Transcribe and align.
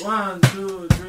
One, 0.00 0.40
two, 0.42 0.86
three. 0.90 1.08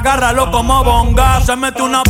Agárralo 0.00 0.50
como 0.50 0.82
bonga. 0.82 1.42
Se 1.42 1.54
mete 1.56 1.82
una 1.82 2.02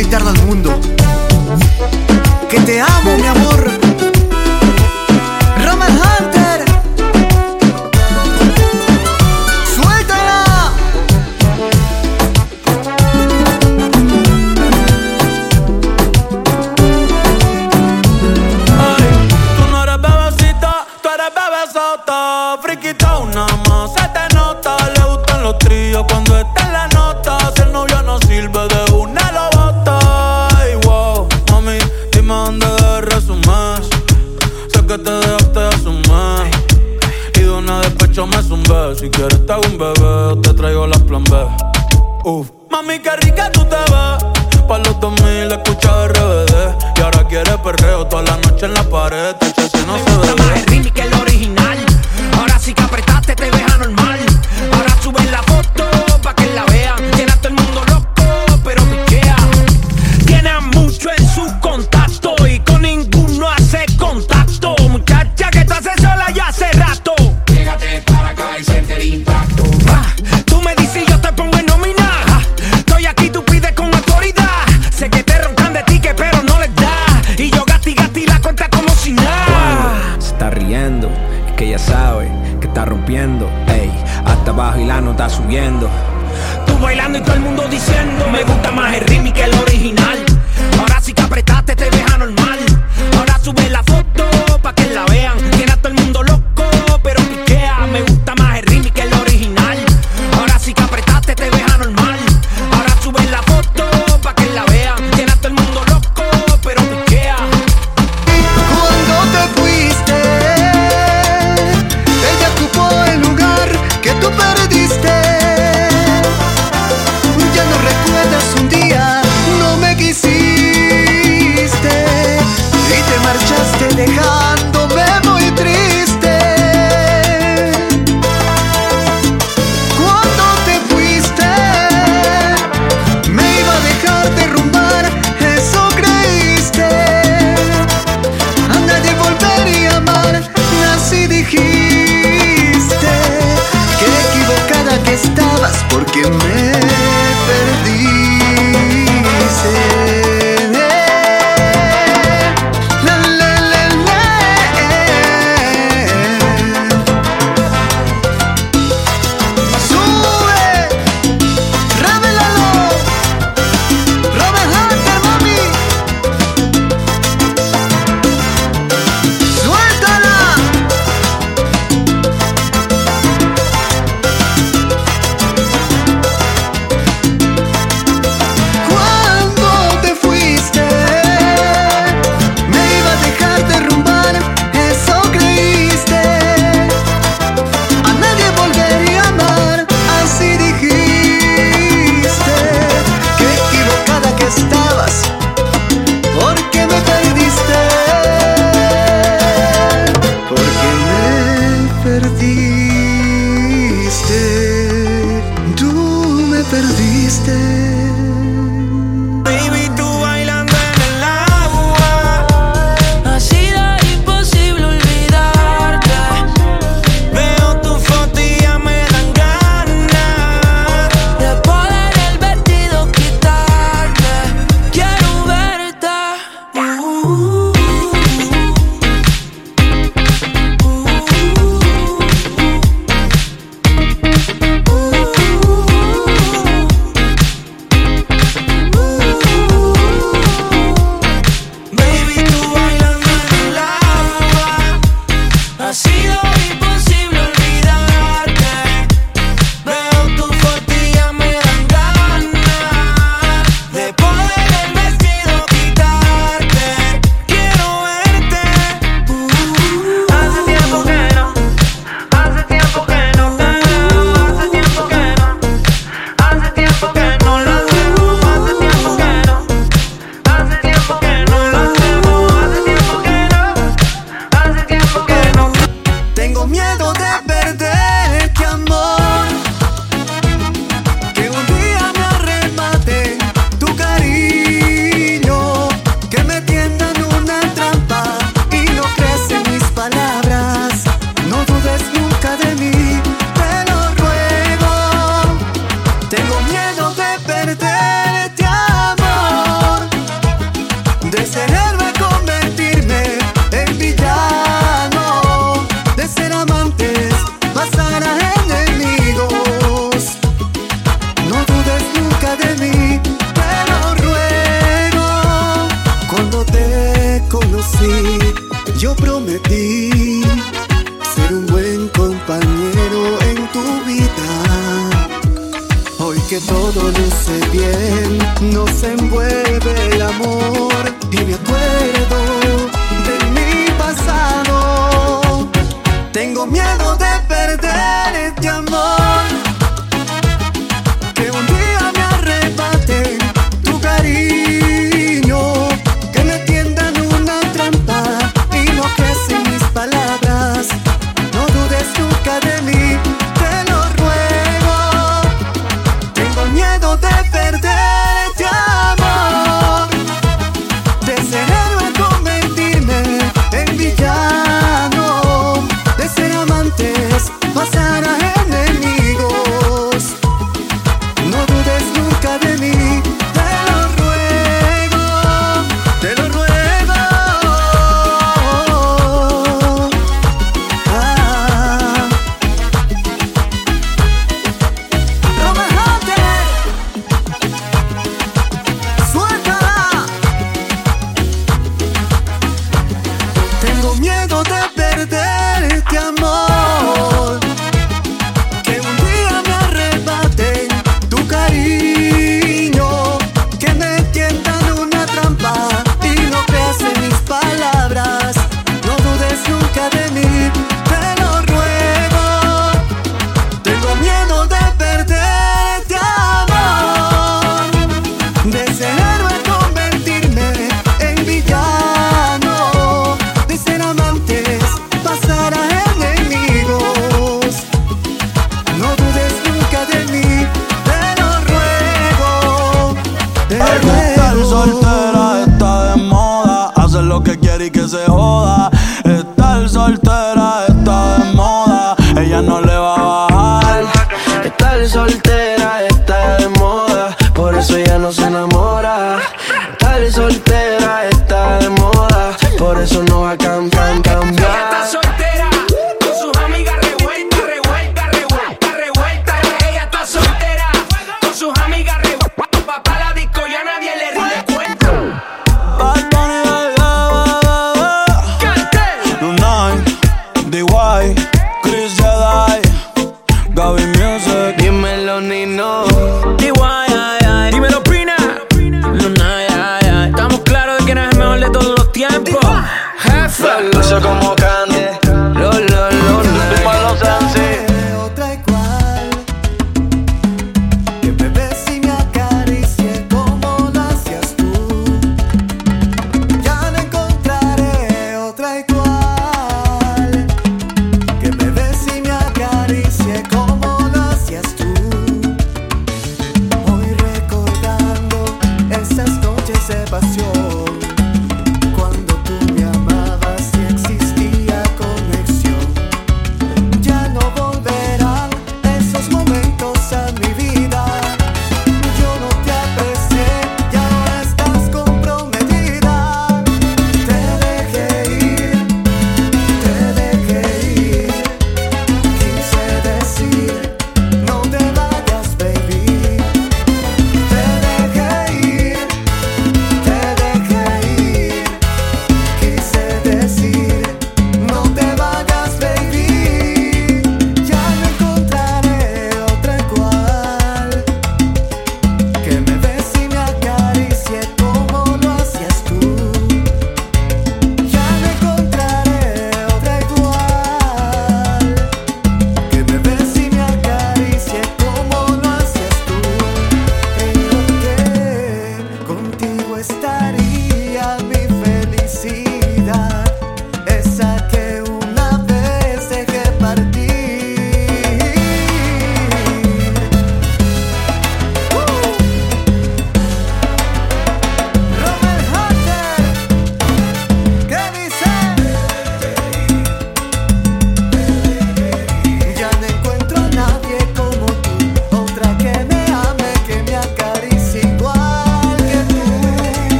gritarle 0.00 0.30
al 0.30 0.46
mundo 0.46 0.80
que 2.48 2.58
te 2.60 2.80
amo, 2.80 3.18
mi 3.18 3.26
amor. 3.26 3.89
Si 39.00 39.08
quieres 39.08 39.46
te 39.46 39.52
hago 39.54 39.62
un 39.66 39.78
bebé, 39.78 39.89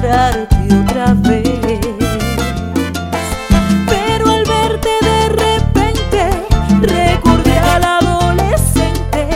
otra 0.00 1.12
vez. 1.14 1.80
Pero 3.88 4.30
al 4.30 4.44
verte 4.44 4.88
de 5.02 5.28
repente, 5.28 6.20
recordé 6.82 7.58
al 7.58 7.84
adolescente 7.84 9.26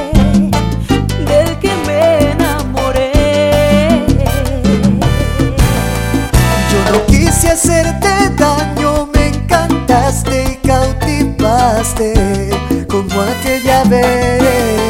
del 1.26 1.58
que 1.58 1.72
me 1.86 2.30
enamoré. 2.30 4.04
Yo 6.70 6.92
no 6.92 7.06
quise 7.06 7.50
hacerte 7.50 8.30
daño, 8.36 9.08
me 9.12 9.28
encantaste 9.28 10.44
y 10.52 10.56
cautivaste 10.68 12.14
como 12.88 13.20
aquella 13.22 13.82
vez. 13.84 14.81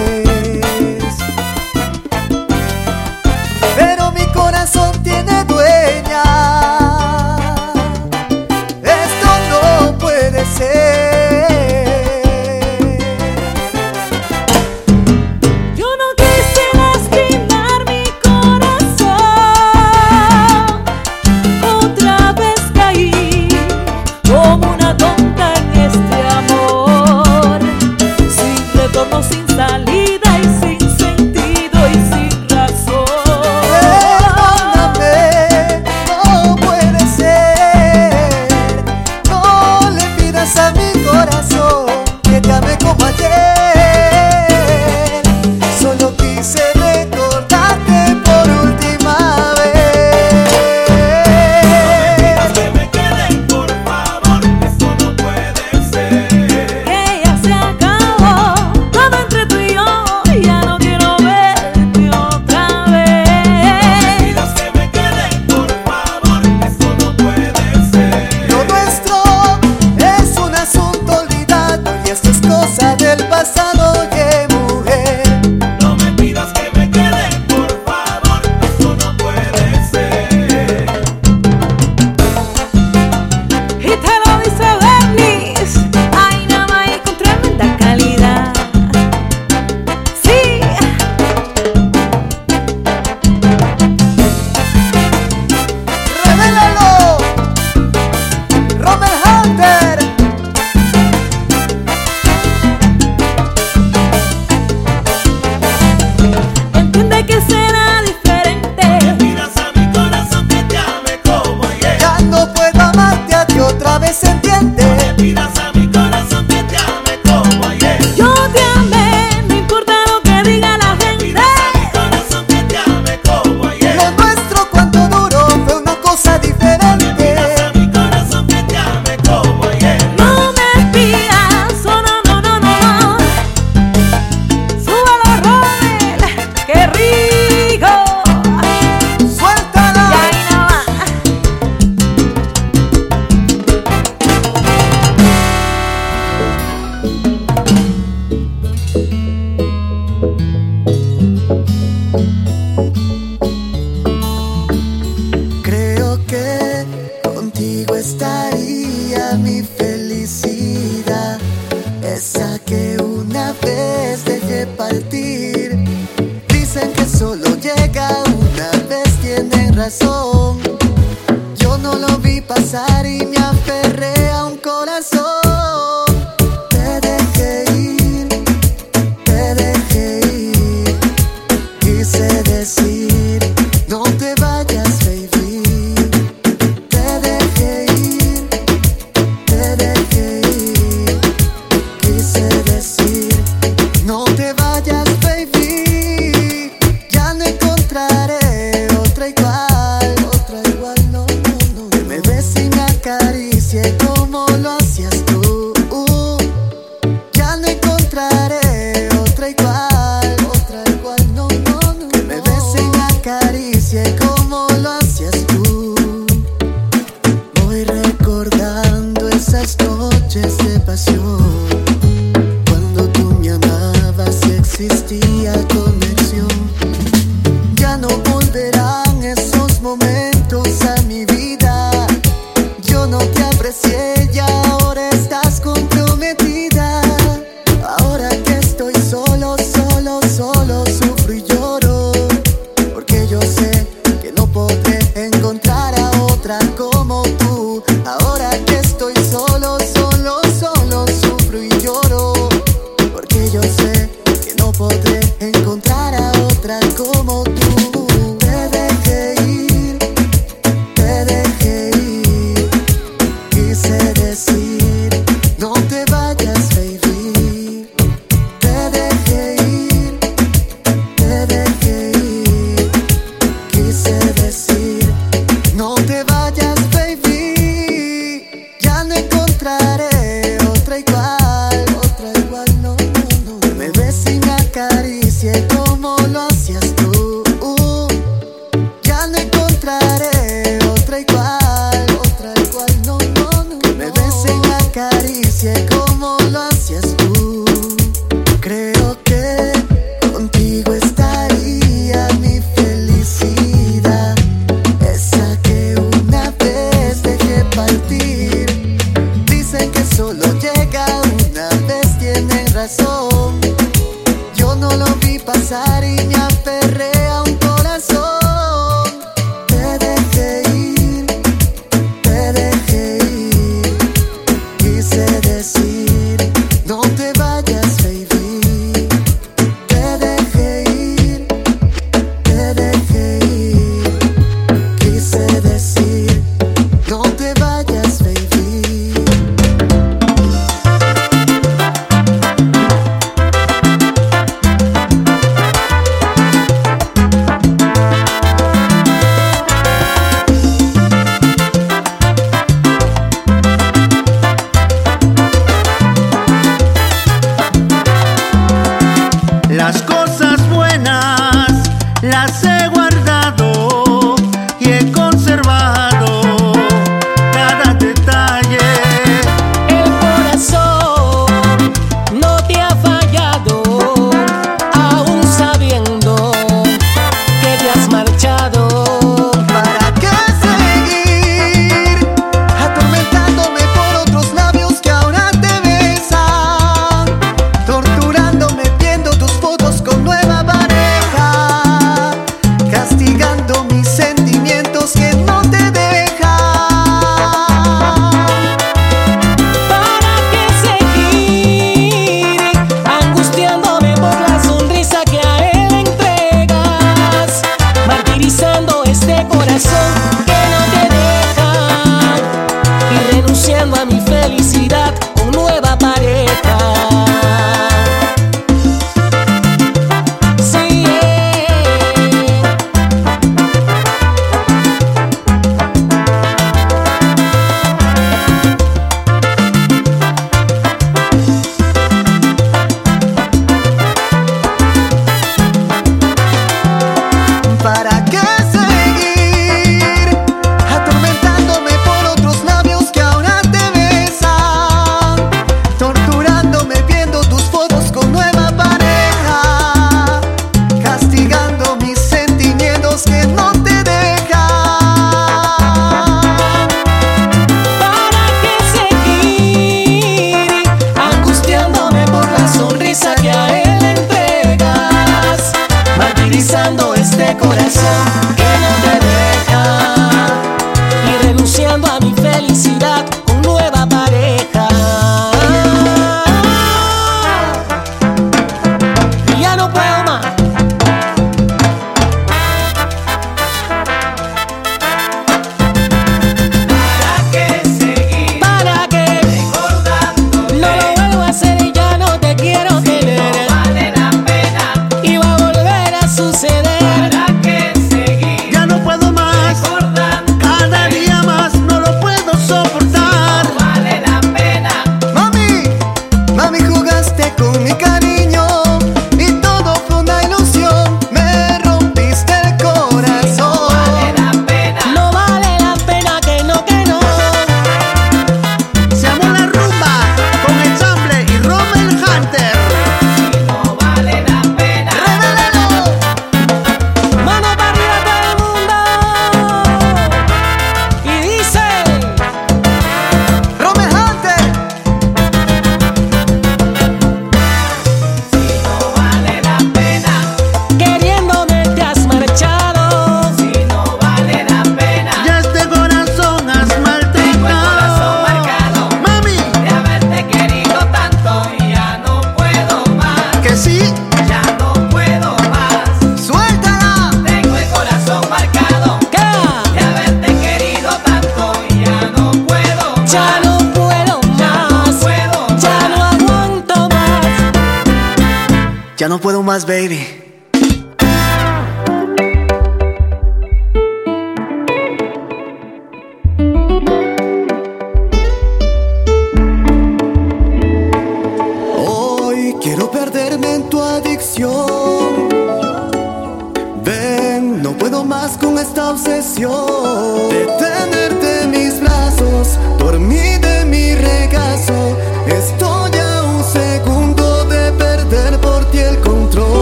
Ti 599.52 599.81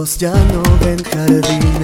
ya 0.00 0.32
no 0.52 0.62
ven 0.80 0.98
jardines 1.12 1.79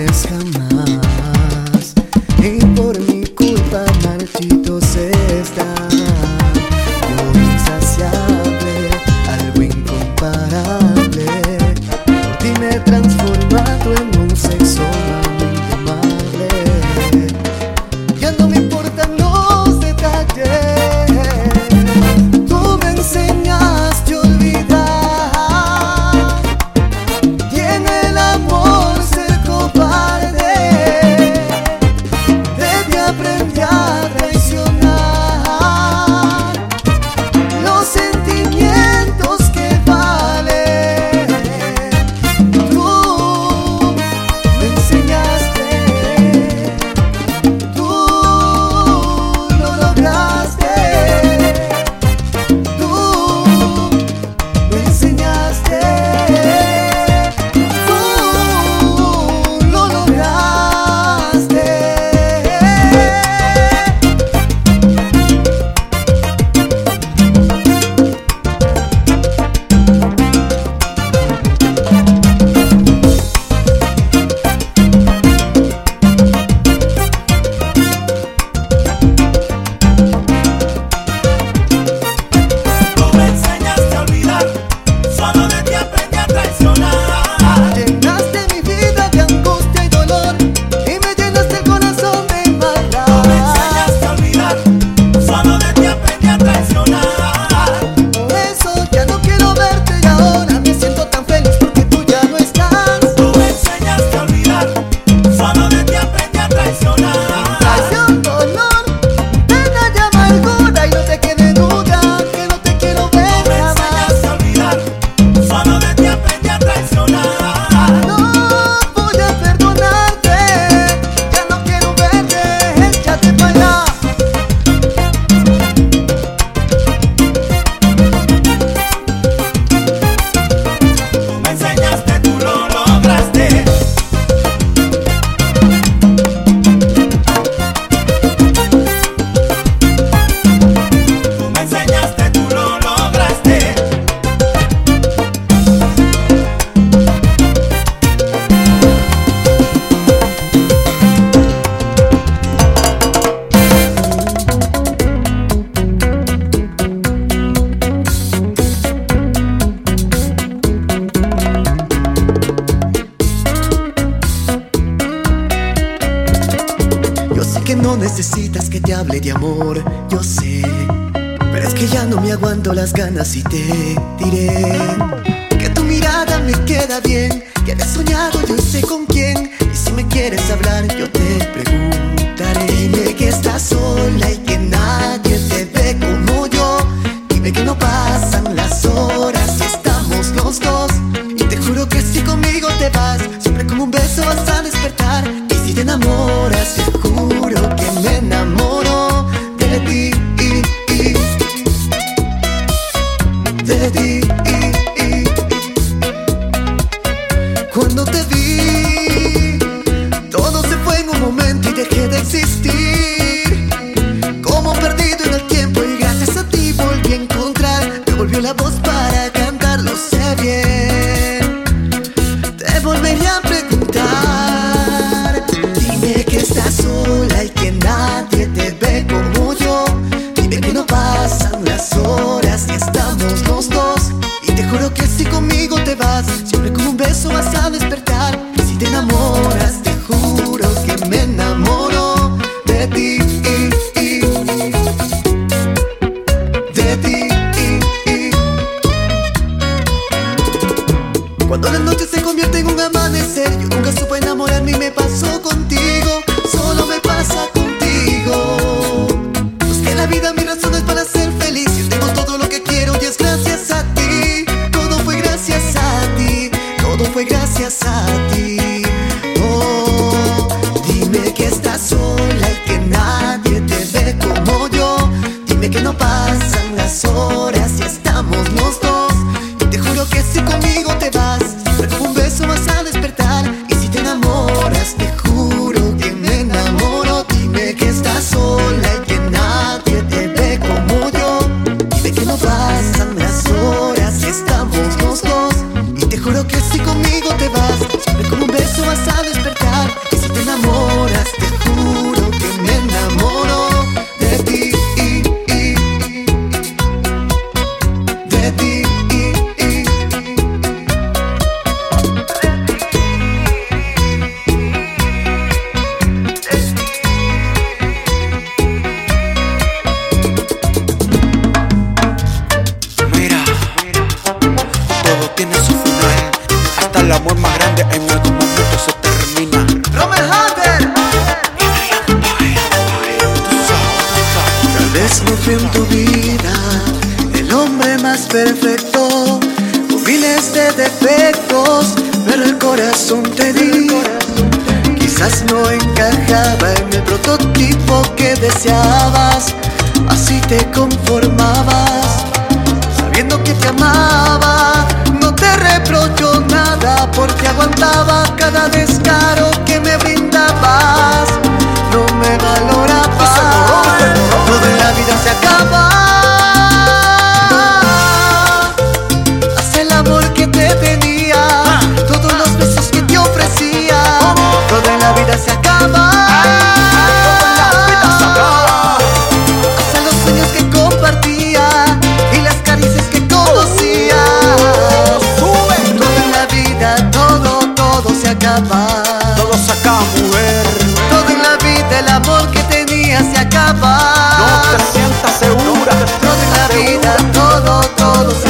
todo, 398.17 398.46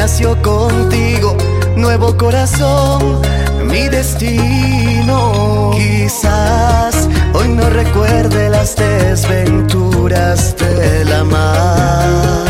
nació 0.00 0.40
contigo, 0.40 1.36
nuevo 1.76 2.16
corazón, 2.16 3.20
mi 3.66 3.86
destino. 3.90 5.72
Quizás 5.74 7.06
hoy 7.34 7.48
no 7.48 7.68
recuerde 7.68 8.48
las 8.48 8.76
desventuras 8.76 10.56
de 10.56 11.04
la 11.04 11.22
mar. 11.24 12.49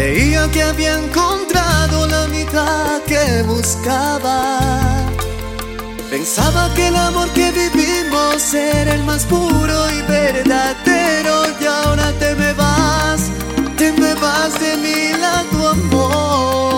Creía 0.00 0.50
que 0.50 0.62
había 0.62 0.94
encontrado 0.98 2.06
la 2.06 2.26
mitad 2.28 3.02
que 3.02 3.42
buscaba. 3.42 4.58
Pensaba 6.08 6.72
que 6.74 6.88
el 6.88 6.96
amor 6.96 7.28
que 7.34 7.52
vivimos 7.52 8.54
era 8.54 8.94
el 8.94 9.04
más 9.04 9.26
puro 9.26 9.90
y 9.90 10.00
verdadero 10.10 11.42
y 11.60 11.66
ahora 11.66 12.12
te 12.18 12.34
me 12.34 12.50
vas, 12.54 13.30
te 13.76 13.92
me 13.92 14.14
vas 14.14 14.58
de 14.58 14.78
mi 14.78 15.20
lado 15.20 15.68
amor. 15.68 16.69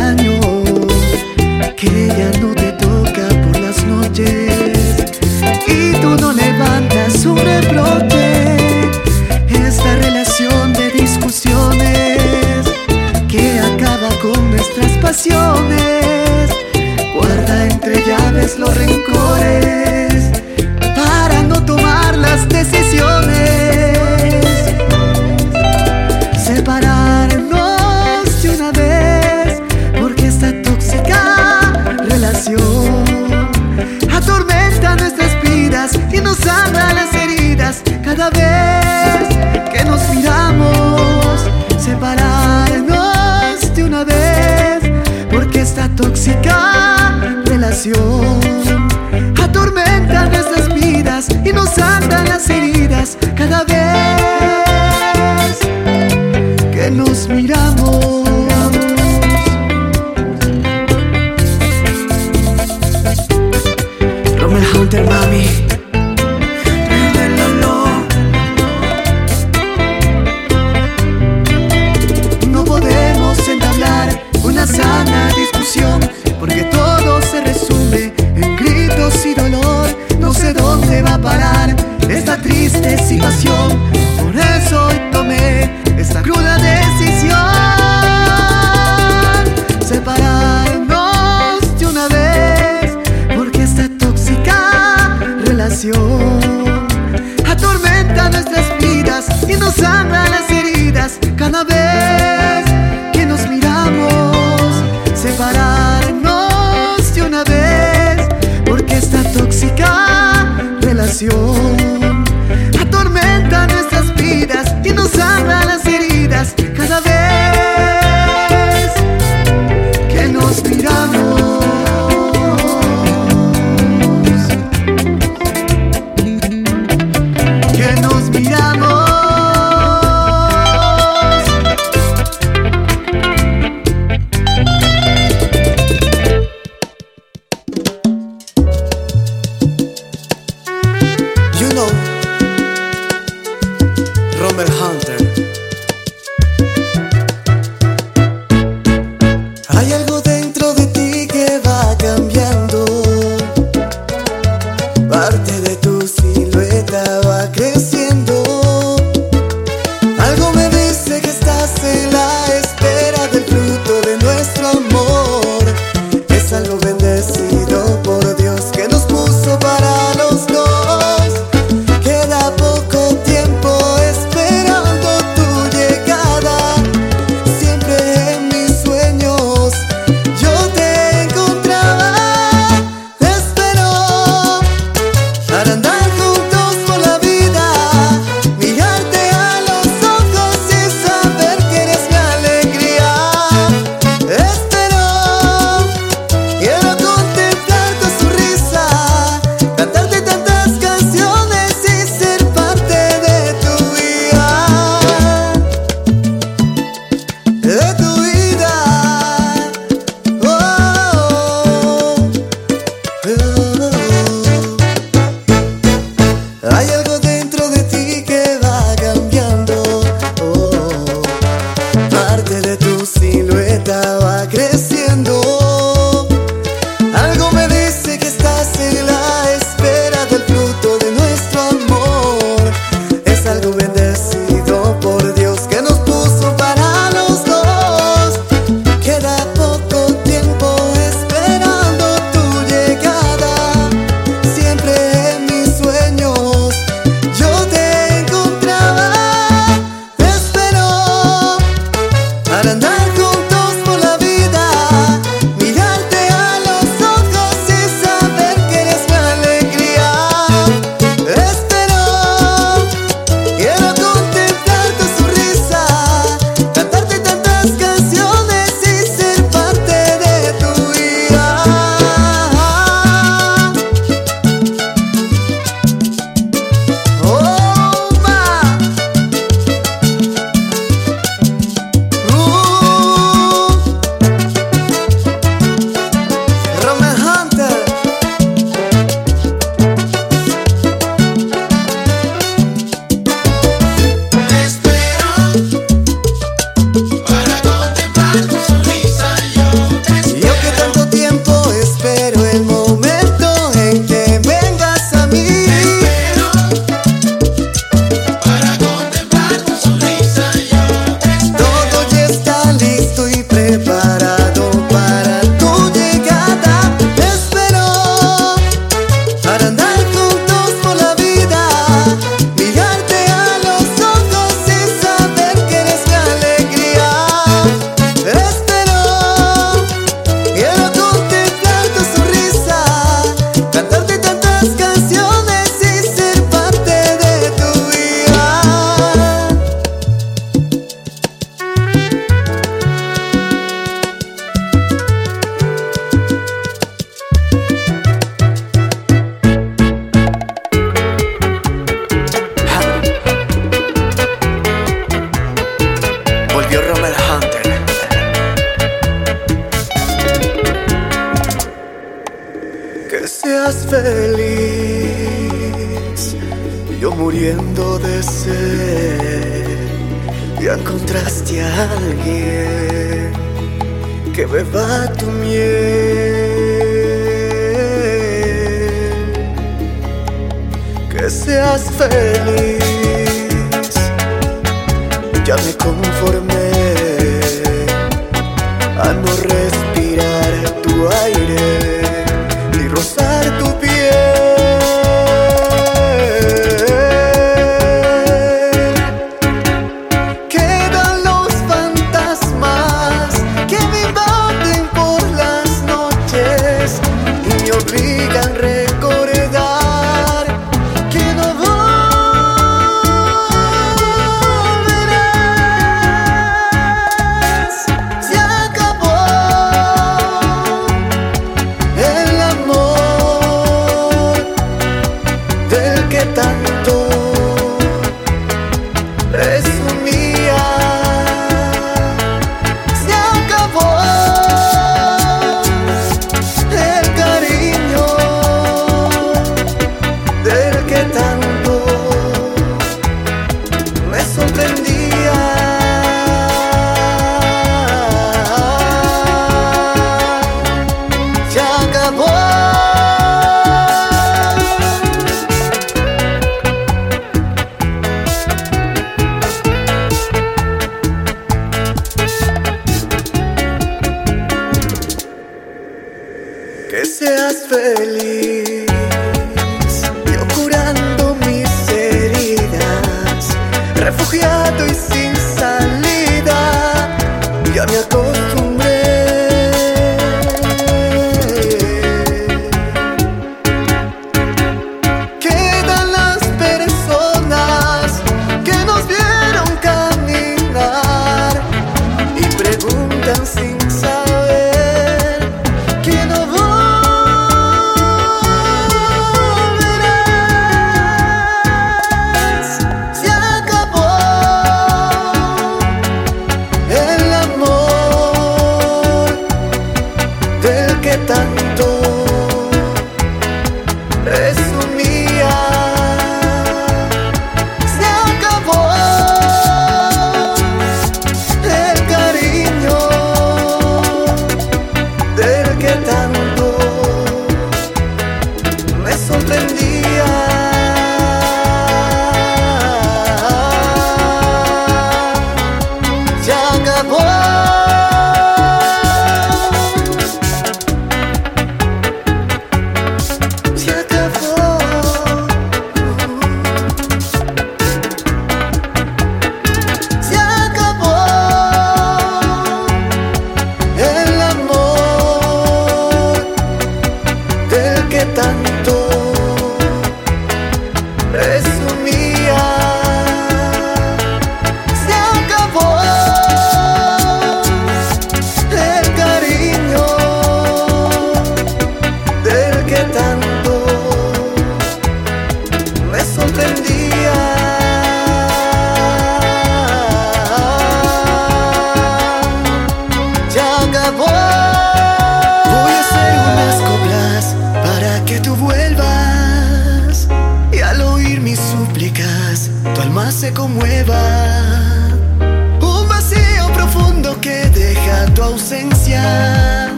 daño 0.00 0.40
que 1.76 2.08
ya 2.08 2.30
no 2.40 2.59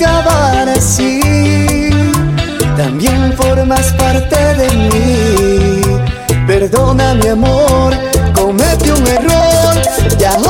acabar 0.00 0.68
así. 0.68 1.20
También 2.76 3.34
formas 3.36 3.92
parte 3.92 4.36
de 4.54 4.70
mí. 4.88 5.80
Perdona 6.46 7.14
mi 7.14 7.28
amor, 7.28 7.92
cometí 8.34 8.90
un 8.90 9.06
error. 9.06 9.74
Ya 10.18 10.36
no 10.38 10.49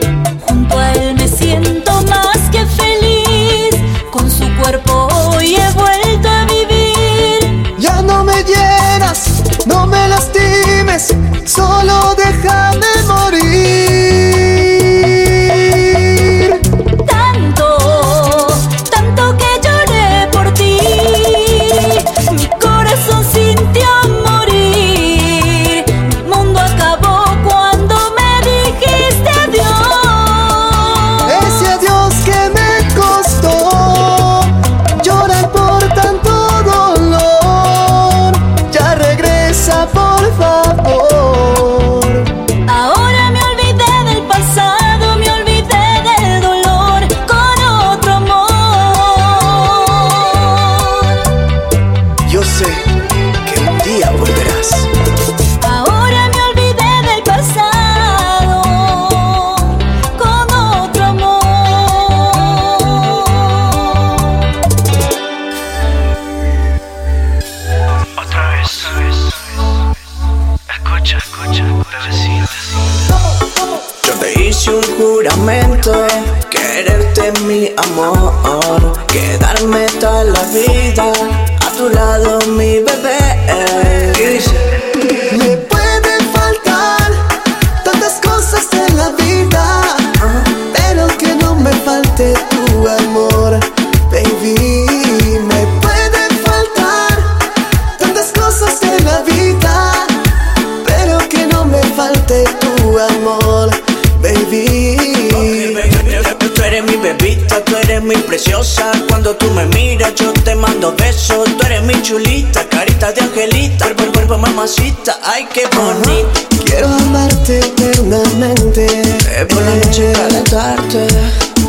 mamacita, 114.41 115.17
ay 115.23 115.47
qué 115.53 115.63
bonito. 115.75 116.41
Quiero 116.65 116.87
amarte 116.87 117.59
eternamente, 117.59 118.85
Eh, 118.85 119.45
por 119.45 119.61
la 119.61 119.75
noche 119.75 120.11
calentarte 120.13 121.07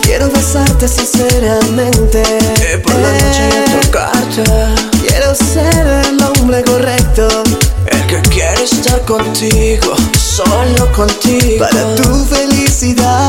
quiero 0.03 0.31
besarte 0.31 0.87
sinceramente, 0.89 2.23
Eh, 2.61 2.79
por 2.79 2.95
la 2.95 3.13
noche 3.13 3.45
tocarte 3.83 4.45
Quiero 5.07 5.35
ser 5.35 5.87
el 6.07 6.23
hombre 6.23 6.63
correcto. 6.65 7.29
El 7.87 8.07
que 8.07 8.21
quiere 8.31 8.63
estar 8.65 9.01
contigo, 9.05 9.95
solo 10.19 10.91
contigo. 10.93 11.65
Para 11.65 11.95
tu 11.97 12.25
felicidad. 12.27 13.29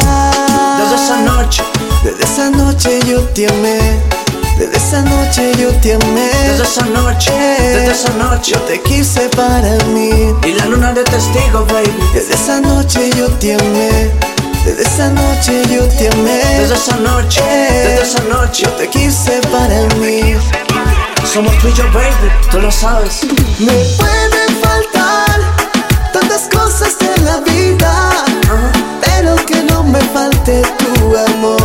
Desde 0.80 0.96
esa 1.04 1.18
noche, 1.22 1.64
Desde 2.04 2.24
esa 2.24 2.50
noche 2.50 3.00
yo 3.08 3.20
te 3.34 3.48
amé. 3.48 4.23
Desde 4.84 4.98
esa 4.98 5.10
noche 5.10 5.52
yo 5.58 5.70
te 5.80 5.94
amé. 5.94 6.30
desde 6.46 6.64
esa 6.64 6.86
noche, 6.88 7.32
desde 7.32 7.92
esa 7.92 8.10
noche 8.16 8.52
Yo 8.52 8.60
te 8.64 8.82
quise 8.82 9.30
para 9.30 9.78
mí. 9.86 10.36
Y 10.44 10.52
la 10.56 10.66
luna 10.66 10.92
de 10.92 11.06
testigo, 11.06 11.66
baby 11.72 11.90
Desde 12.14 12.34
esa 12.34 12.60
noche 12.60 13.10
yo 13.18 13.28
te 13.40 13.54
amé. 13.54 14.12
Desde 14.66 14.82
esa 14.82 15.10
noche 15.10 15.64
yo 15.74 15.88
te 15.88 16.10
amé. 16.10 16.44
Desde 16.60 16.76
esa 16.76 16.98
noche, 16.98 17.42
desde 17.42 18.02
esa 18.04 18.24
noche 18.24 18.64
Yo 18.64 18.72
te 18.72 18.90
quise 18.90 19.40
para 19.54 19.86
mí. 19.96 20.36
Somos 21.34 21.58
tú 21.60 21.70
y 21.70 21.74
yo, 21.74 21.86
baby, 21.94 22.30
tú 22.52 22.60
lo 22.60 22.70
sabes 22.70 23.22
Me 23.60 23.72
pueden 23.98 24.62
faltar 24.62 25.64
tantas 26.12 26.50
cosas 26.54 26.96
en 27.00 27.26
la 27.26 27.38
vida, 27.38 28.12
pero 29.02 29.36
que 29.46 29.64
no 29.64 29.84
me 29.84 30.00
falte 30.14 30.62
tu 30.78 31.18
amor, 31.18 31.63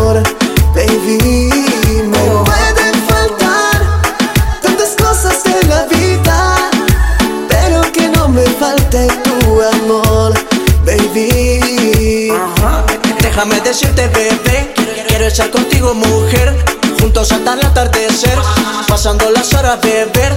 horas, 19.68 19.82
beber, 19.82 20.32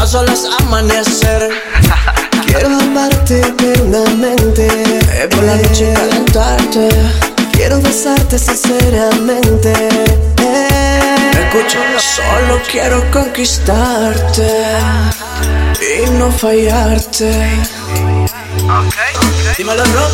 a 0.00 0.06
solas 0.06 0.44
amanecer. 0.60 1.50
Quiero 2.46 2.68
amarte 2.68 3.40
eternamente, 3.40 4.68
por 5.30 5.42
la 5.42 5.56
noche 5.56 5.92
calentarte. 5.92 6.88
quiero 7.52 7.80
besarte 7.80 8.38
sinceramente. 8.38 9.72
Escucha, 11.32 11.80
solo 11.98 12.60
quiero 12.70 13.10
conquistarte 13.10 14.46
y 15.80 16.10
no 16.10 16.30
fallarte. 16.30 17.50
Dímelo, 19.58 19.84
Rob. 19.84 20.12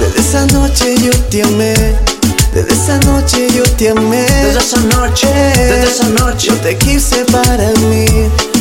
Desde 0.00 0.20
esa 0.20 0.46
noche 0.46 0.94
yo 0.98 1.12
te 1.28 1.42
amé. 1.42 2.21
Desde 2.52 2.74
esa 2.74 2.98
noche 2.98 3.48
yo 3.54 3.62
te 3.62 3.88
amé. 3.88 4.20
Desde 4.22 4.58
esa 4.58 4.80
noche, 4.80 5.26
desde 5.26 5.84
esa 5.84 6.08
noche, 6.10 6.48
Yo 6.48 6.56
te 6.56 6.76
quise 6.76 7.24
para 7.26 7.70
mí. 7.88 8.04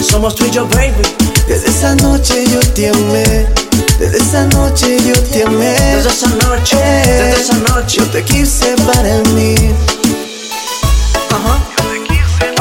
somos 0.01 0.33
tú 0.35 0.45
y 0.45 0.51
yo, 0.51 0.65
baby. 0.67 0.93
Desde 1.47 1.67
esa 1.69 1.95
noche 1.95 2.45
yo 2.49 2.59
te 2.73 2.87
amé. 2.89 3.47
Desde 3.99 4.17
esa 4.17 4.45
noche 4.45 4.97
yo 5.05 5.13
te 5.23 5.43
amé. 5.43 5.73
Desde 5.95 6.09
esa 6.09 6.27
noche, 6.29 6.77
desde 6.77 7.41
esa 7.41 7.53
noche. 7.69 7.97
Yo 7.99 8.05
te 8.07 8.23
quise 8.23 8.75
para 8.87 9.17
mí. 9.33 9.55
Ajá. 11.29 11.59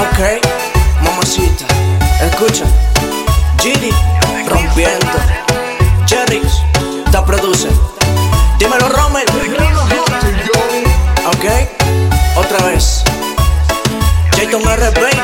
Ok, 0.00 0.44
mamacita, 1.04 1.64
escucha. 2.26 2.64
Giri, 3.60 3.92
rompiendo. 4.48 5.06
Jerry's, 6.08 6.60
te 7.12 7.18
produce. 7.22 7.68
Dímelo, 8.58 8.88
Rommel. 8.88 9.69
Celebrate 14.80 15.19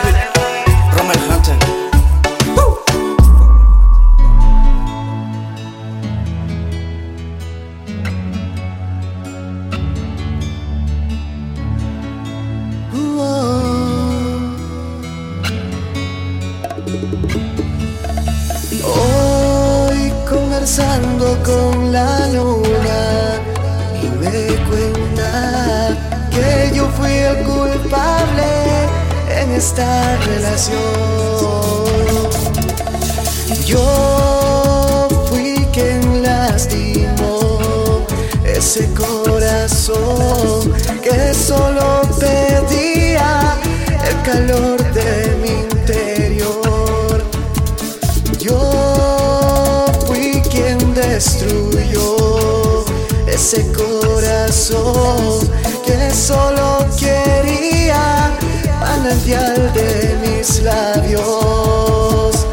destruyó 51.46 52.84
ese 53.26 53.66
corazón 53.72 55.48
que 55.84 56.10
solo 56.14 56.86
quería 56.98 58.32
manantial 58.80 59.72
de 59.72 60.16
mis 60.22 60.62
labios. 60.62 62.46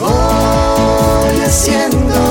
Voy 0.00 1.40
haciéndome 1.44 2.27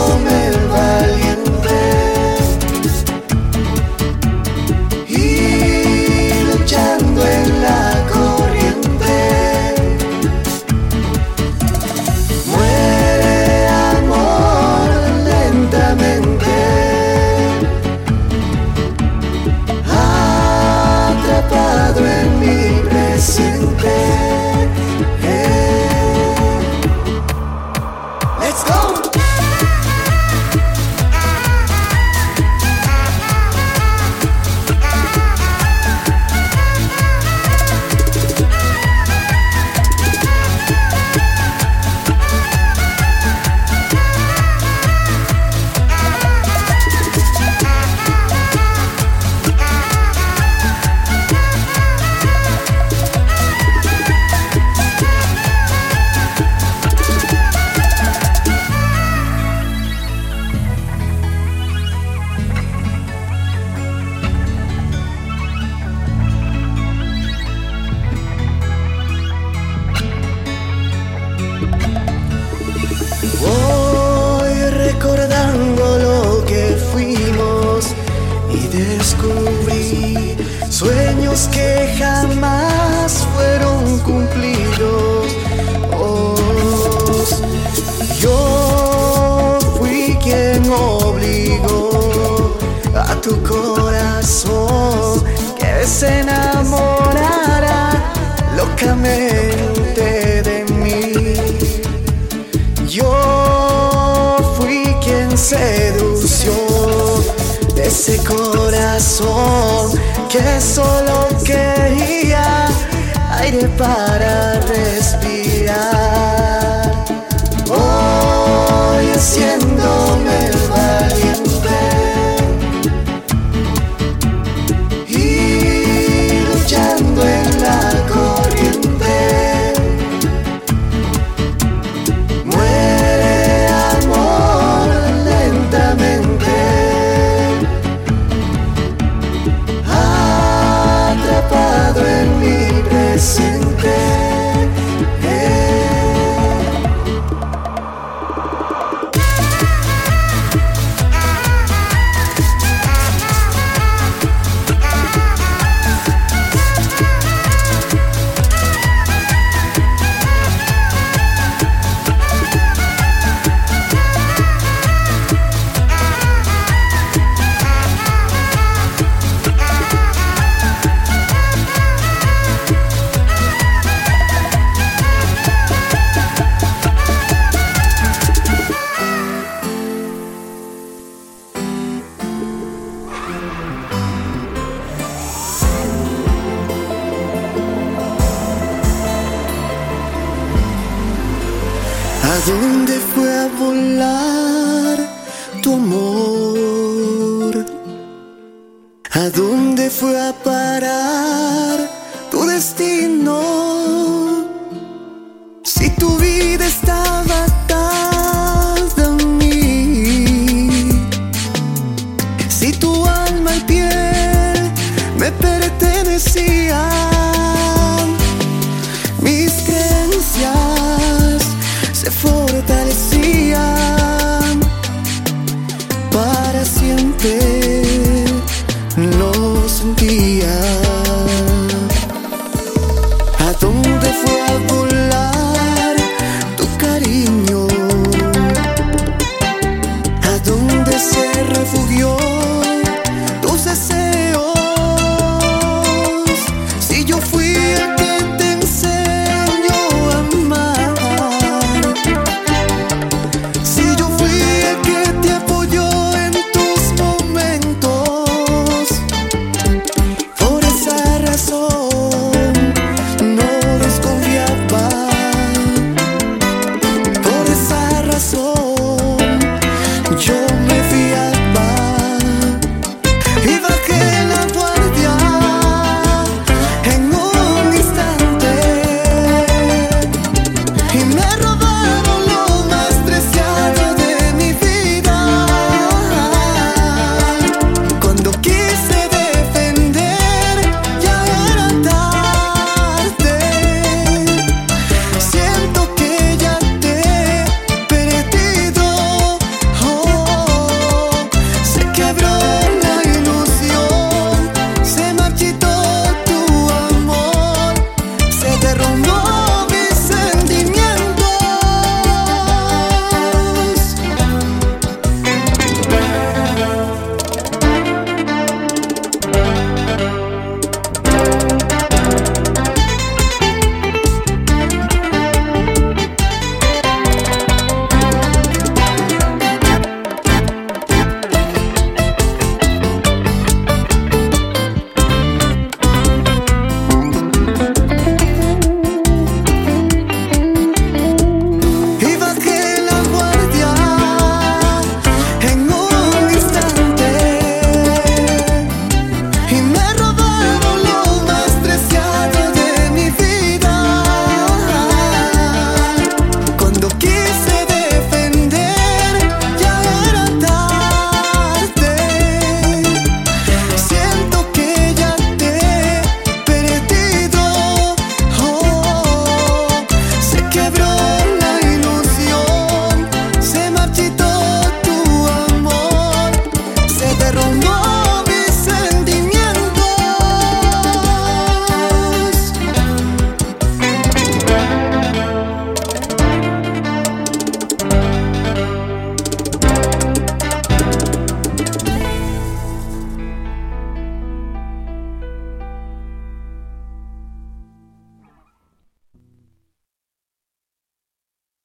¿A 199.27 199.29
dónde 199.29 199.89
fue 199.89 200.17
a 200.17 200.31
parar 200.31 200.56